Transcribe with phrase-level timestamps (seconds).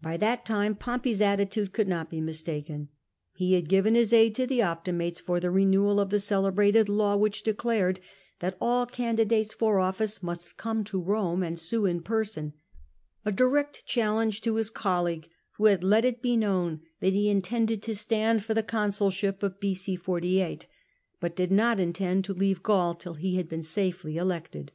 [0.00, 2.88] By that time Pompey's attitude could not be mistaken:
[3.34, 7.14] he had given his aid to the Optimates for the renewal of the celebrated law
[7.14, 8.00] which declared
[8.38, 12.54] that all candidates for office must come to Kome and sue in person—
[13.26, 15.28] a direct challenge to his colleague,
[15.58, 19.60] who had let it be known that ho intended to stand for the consulship of
[19.60, 20.66] B.a 48,
[21.20, 24.72] but did not intend to leave Gaul till he had been safely elected.